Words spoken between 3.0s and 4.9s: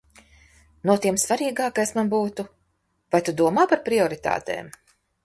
vai tu domā par prioritātēm?